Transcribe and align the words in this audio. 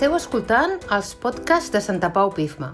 Esteu 0.00 0.14
escoltant 0.16 0.78
els 0.96 1.10
podcasts 1.20 1.68
de 1.74 1.80
Santa 1.84 2.08
Pau 2.08 2.30
Pifma, 2.32 2.70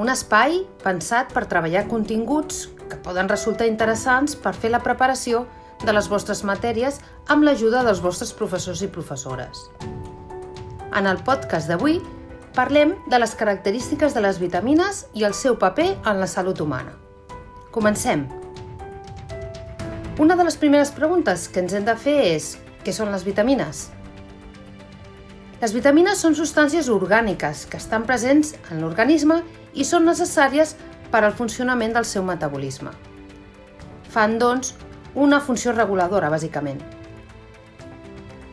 un 0.00 0.08
espai 0.08 0.54
pensat 0.80 1.34
per 1.36 1.42
treballar 1.44 1.82
continguts 1.90 2.62
que 2.88 2.96
poden 3.04 3.28
resultar 3.28 3.66
interessants 3.68 4.32
per 4.32 4.54
fer 4.56 4.70
la 4.72 4.80
preparació 4.80 5.42
de 5.82 5.92
les 5.92 6.08
vostres 6.08 6.40
matèries 6.48 7.02
amb 7.28 7.44
l'ajuda 7.44 7.82
dels 7.84 8.00
vostres 8.00 8.32
professors 8.32 8.80
i 8.80 8.88
professores. 8.88 9.60
En 10.96 11.10
el 11.12 11.20
podcast 11.28 11.68
d'avui 11.68 12.00
parlem 12.56 12.96
de 13.12 13.20
les 13.20 13.36
característiques 13.36 14.16
de 14.16 14.24
les 14.24 14.40
vitamines 14.40 15.04
i 15.12 15.28
el 15.28 15.36
seu 15.36 15.60
paper 15.60 15.98
en 15.98 16.16
la 16.16 16.30
salut 16.32 16.64
humana. 16.64 16.96
Comencem! 17.76 18.24
Una 20.16 20.32
de 20.32 20.48
les 20.48 20.56
primeres 20.56 20.96
preguntes 20.96 21.44
que 21.52 21.60
ens 21.60 21.76
hem 21.76 21.84
de 21.84 21.98
fer 22.08 22.18
és 22.32 22.54
què 22.80 22.96
són 22.96 23.12
les 23.12 23.28
vitamines? 23.28 23.90
Les 25.58 25.72
vitamines 25.74 26.20
són 26.22 26.36
substàncies 26.38 26.86
orgàniques 26.94 27.64
que 27.66 27.80
estan 27.80 28.04
presents 28.06 28.52
en 28.70 28.78
l'organisme 28.78 29.40
i 29.74 29.86
són 29.86 30.04
necessàries 30.06 30.76
per 31.10 31.24
al 31.24 31.34
funcionament 31.34 31.96
del 31.96 32.06
seu 32.06 32.22
metabolisme. 32.22 32.92
Fan, 34.12 34.36
doncs, 34.38 34.76
una 35.18 35.40
funció 35.42 35.74
reguladora, 35.74 36.30
bàsicament. 36.30 36.78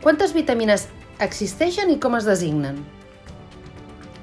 Quantes 0.01 0.33
vitamines 0.33 0.87
existeixen 1.21 1.93
i 1.93 1.99
com 2.01 2.17
es 2.17 2.25
designen? 2.25 2.81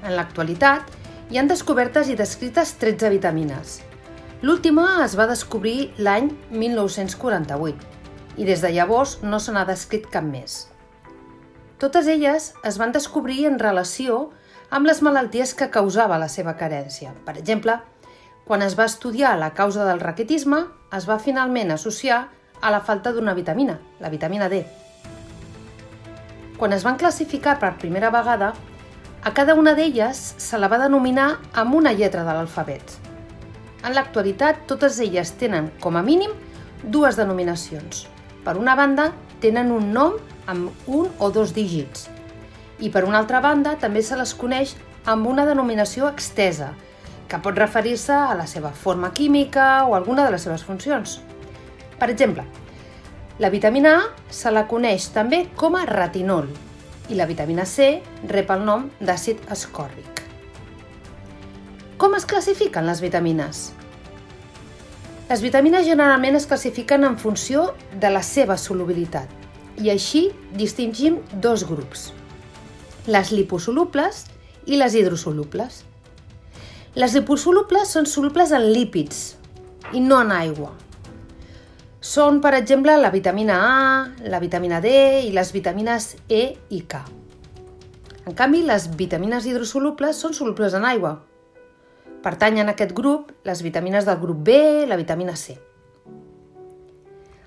En 0.03 0.17
l'actualitat, 0.17 0.91
hi 1.31 1.39
han 1.39 1.47
descobertes 1.47 2.11
i 2.11 2.19
descrites 2.19 2.75
13 2.83 3.13
vitamines. 3.15 3.79
L'última 4.43 4.89
es 5.05 5.15
va 5.15 5.29
descobrir 5.31 5.93
l'any 6.03 6.33
1948 6.51 8.43
i 8.43 8.51
des 8.51 8.59
de 8.59 8.75
llavors 8.75 9.21
no 9.23 9.39
se 9.39 9.55
n'ha 9.55 9.63
descrit 9.71 10.11
cap 10.11 10.27
més. 10.27 10.72
Totes 11.81 12.07
elles 12.07 12.53
es 12.63 12.77
van 12.77 12.93
descobrir 12.95 13.45
en 13.49 13.59
relació 13.59 14.29
amb 14.69 14.87
les 14.89 15.01
malalties 15.05 15.53
que 15.53 15.69
causava 15.69 16.19
la 16.21 16.29
seva 16.29 16.55
carència. 16.57 17.13
Per 17.25 17.35
exemple, 17.37 17.77
quan 18.45 18.61
es 18.61 18.77
va 18.79 18.87
estudiar 18.89 19.37
la 19.39 19.53
causa 19.53 19.85
del 19.87 20.01
raquitisme, 20.01 20.65
es 20.95 21.07
va 21.09 21.19
finalment 21.19 21.71
associar 21.71 22.27
a 22.61 22.71
la 22.71 22.81
falta 22.81 23.11
d'una 23.11 23.33
vitamina, 23.33 23.79
la 23.99 24.09
vitamina 24.09 24.49
D. 24.49 24.63
Quan 26.57 26.73
es 26.73 26.83
van 26.83 26.97
classificar 26.97 27.57
per 27.59 27.77
primera 27.77 28.11
vegada, 28.13 28.53
a 29.23 29.31
cada 29.33 29.55
una 29.55 29.73
d'elles 29.75 30.19
se 30.37 30.59
la 30.59 30.67
va 30.67 30.81
denominar 30.81 31.37
amb 31.53 31.75
una 31.75 31.93
lletra 31.95 32.23
de 32.27 32.35
l'alfabet. 32.35 32.97
En 33.83 33.95
l'actualitat, 33.95 34.65
totes 34.67 34.99
elles 35.03 35.31
tenen, 35.39 35.69
com 35.83 35.95
a 35.95 36.03
mínim, 36.03 36.31
dues 36.83 37.15
denominacions. 37.19 38.05
Per 38.43 38.57
una 38.59 38.75
banda, 38.75 39.11
tenen 39.43 39.71
un 39.71 39.91
nom 39.95 40.19
amb 40.47 40.87
un 40.87 41.11
o 41.19 41.29
dos 41.31 41.53
dígits, 41.53 42.07
i 42.79 42.89
per 42.89 43.05
una 43.07 43.19
altra 43.21 43.41
banda 43.41 43.75
també 43.79 44.01
se 44.03 44.17
les 44.19 44.33
coneix 44.35 44.75
amb 45.05 45.27
una 45.27 45.45
denominació 45.45 46.09
extesa, 46.09 46.73
que 47.27 47.39
pot 47.41 47.57
referir-se 47.57 48.13
a 48.13 48.35
la 48.37 48.47
seva 48.47 48.71
forma 48.71 49.11
química 49.13 49.85
o 49.87 49.95
alguna 49.95 50.25
de 50.25 50.35
les 50.35 50.43
seves 50.43 50.63
funcions. 50.63 51.19
Per 51.99 52.09
exemple, 52.11 52.45
la 53.39 53.49
vitamina 53.49 53.95
A 53.97 54.01
se 54.29 54.51
la 54.51 54.67
coneix 54.67 55.07
també 55.15 55.47
com 55.57 55.75
a 55.75 55.85
retinol 55.89 56.49
i 57.09 57.17
la 57.17 57.25
vitamina 57.25 57.65
C 57.65 58.03
rep 58.29 58.51
el 58.53 58.65
nom 58.65 58.89
d'àcid 59.01 59.47
ascòrbic. 59.51 60.21
Com 61.97 62.13
es 62.15 62.27
classifiquen 62.29 62.85
les 62.85 63.01
vitamines? 63.01 63.71
Les 65.29 65.41
vitamines 65.41 65.87
generalment 65.87 66.35
es 66.37 66.45
classifiquen 66.45 67.07
en 67.07 67.17
funció 67.17 67.71
de 67.95 68.11
la 68.11 68.21
seva 68.21 68.57
solubilitat 68.57 69.42
i 69.81 69.89
així 69.89 70.27
distingim 70.53 71.17
dos 71.41 71.65
grups, 71.65 72.11
les 73.07 73.31
liposolubles 73.33 74.25
i 74.65 74.77
les 74.77 74.95
hidrosolubles. 74.95 75.83
Les 76.93 77.15
liposolubles 77.17 77.89
són 77.89 78.05
solubles 78.05 78.53
en 78.53 78.67
lípids 78.69 79.23
i 79.97 80.01
no 80.03 80.21
en 80.21 80.31
aigua. 80.35 80.71
Són, 82.03 82.41
per 82.43 82.53
exemple, 82.57 82.93
la 82.99 83.09
vitamina 83.09 83.57
A, 83.63 83.83
la 84.29 84.39
vitamina 84.43 84.81
D 84.83 84.93
i 85.23 85.31
les 85.33 85.53
vitamines 85.55 86.13
E 86.29 86.43
i 86.69 86.81
K. 86.85 87.01
En 88.27 88.35
canvi, 88.35 88.61
les 88.67 88.89
vitamines 88.99 89.47
hidrosolubles 89.47 90.19
són 90.19 90.35
solubles 90.35 90.75
en 90.77 90.85
aigua. 90.87 91.17
Pertanyen 92.23 92.69
a 92.69 92.75
aquest 92.75 92.93
grup 92.95 93.31
les 93.43 93.63
vitamines 93.63 94.05
del 94.07 94.19
grup 94.21 94.43
B, 94.47 94.85
la 94.87 94.99
vitamina 94.99 95.35
C. 95.35 95.57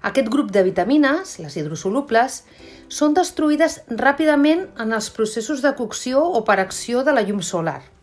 Aquest 0.06 0.30
grup 0.30 0.52
de 0.54 0.62
vitamines, 0.62 1.38
les 1.42 1.56
hidrosolubles, 1.58 2.44
són 2.88 3.16
destruïdes 3.16 3.80
ràpidament 3.90 4.68
en 4.78 4.94
els 4.94 5.10
processos 5.10 5.64
de 5.64 5.74
cocció 5.74 6.22
o 6.22 6.44
per 6.46 6.60
acció 6.62 7.02
de 7.02 7.16
la 7.16 7.26
llum 7.26 7.42
solar– 7.42 7.82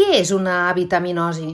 què 0.00 0.06
és 0.16 0.30
una 0.32 0.52
avitaminosi? 0.70 1.50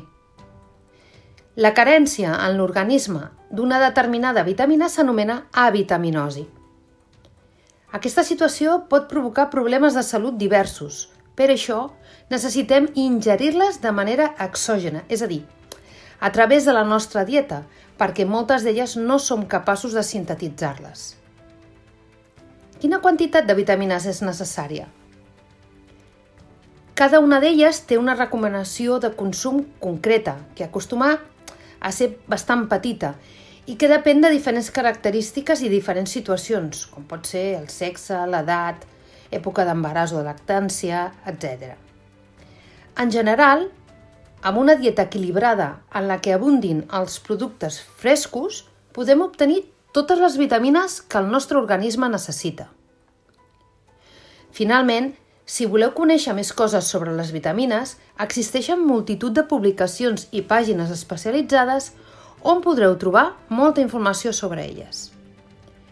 La 1.64 1.72
carència 1.74 2.34
en 2.44 2.58
l'organisme 2.58 3.22
d'una 3.58 3.80
determinada 3.82 4.44
vitamina 4.46 4.86
s'anomena 4.92 5.38
avitaminosi. 5.62 6.44
Aquesta 7.98 8.22
situació 8.28 8.76
pot 8.92 9.08
provocar 9.10 9.48
problemes 9.54 9.98
de 9.98 10.04
salut 10.06 10.36
diversos. 10.38 11.00
Per 11.34 11.48
això, 11.50 11.80
necessitem 12.30 12.86
ingerir-les 12.94 13.80
de 13.82 13.94
manera 13.98 14.28
exògena, 14.46 15.02
és 15.08 15.26
a 15.26 15.30
dir, 15.32 15.42
a 16.20 16.32
través 16.32 16.64
de 16.64 16.72
la 16.72 16.84
nostra 16.84 17.24
dieta, 17.24 17.62
perquè 17.98 18.26
moltes 18.26 18.64
d'elles 18.64 18.96
no 18.96 19.18
som 19.18 19.46
capaços 19.46 19.94
de 19.96 20.02
sintetitzar-les. 20.04 21.14
Quina 22.80 23.00
quantitat 23.00 23.46
de 23.48 23.56
vitamines 23.56 24.04
és 24.06 24.20
necessària? 24.24 24.88
Cada 26.96 27.20
una 27.20 27.40
d'elles 27.40 27.82
té 27.88 27.98
una 28.00 28.14
recomanació 28.16 28.98
de 29.00 29.10
consum 29.16 29.62
concreta, 29.80 30.38
que 30.56 30.64
acostuma 30.64 31.18
a 31.80 31.92
ser 31.92 32.14
bastant 32.28 32.66
petita 32.70 33.14
i 33.68 33.76
que 33.76 33.90
depèn 33.90 34.22
de 34.24 34.30
diferents 34.32 34.70
característiques 34.72 35.60
i 35.60 35.72
diferents 35.72 36.12
situacions, 36.16 36.86
com 36.88 37.04
pot 37.04 37.26
ser 37.28 37.58
el 37.58 37.68
sexe, 37.72 38.16
l'edat, 38.30 38.86
època 39.34 39.66
d'embaràs 39.68 40.14
o 40.14 40.20
de 40.20 40.28
lactància, 40.28 41.10
etc. 41.28 41.74
En 42.96 43.12
general, 43.12 43.66
amb 44.42 44.58
una 44.58 44.76
dieta 44.76 45.06
equilibrada 45.08 45.82
en 45.94 46.08
la 46.08 46.20
que 46.20 46.34
abundin 46.34 46.84
els 46.92 47.18
productes 47.20 47.80
frescos, 48.00 48.64
podem 48.92 49.22
obtenir 49.24 49.64
totes 49.92 50.20
les 50.20 50.36
vitamines 50.36 51.00
que 51.02 51.18
el 51.18 51.30
nostre 51.32 51.58
organisme 51.58 52.08
necessita. 52.12 52.68
Finalment, 54.52 55.12
si 55.46 55.66
voleu 55.70 55.92
conèixer 55.96 56.34
més 56.34 56.52
coses 56.52 56.88
sobre 56.90 57.12
les 57.16 57.30
vitamines, 57.32 57.96
existeixen 58.18 58.82
multitud 58.82 59.36
de 59.36 59.44
publicacions 59.46 60.26
i 60.32 60.42
pàgines 60.42 60.90
especialitzades 60.90 61.92
on 62.42 62.64
podreu 62.64 62.96
trobar 62.98 63.28
molta 63.48 63.84
informació 63.84 64.32
sobre 64.32 64.64
elles. 64.66 65.10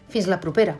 Fins 0.09 0.27
la 0.31 0.41
propera! 0.43 0.75